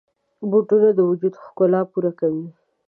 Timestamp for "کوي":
2.19-2.45